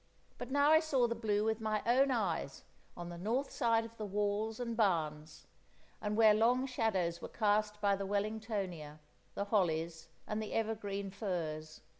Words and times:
But 0.39 0.49
now 0.49 0.71
I 0.71 0.79
saw 0.79 1.05
the 1.07 1.13
blue 1.13 1.43
with 1.43 1.61
my 1.61 1.83
own 1.85 2.09
eyes 2.09 2.63
on 2.97 3.09
the 3.09 3.19
north 3.19 3.51
side 3.51 3.85
of 3.85 3.95
the 3.97 4.05
walls 4.07 4.59
and 4.59 4.75
barns, 4.75 5.45
and 6.01 6.17
where 6.17 6.33
long 6.33 6.65
shadows 6.65 7.21
were 7.21 7.27
cast 7.29 7.79
by 7.81 7.95
the 7.95 8.07
Wellingtonia, 8.07 8.97
the 9.35 9.45
hollies, 9.45 10.07
and 10.25 10.41
the 10.41 10.53
evergreen 10.53 11.11
firs. 11.11 11.81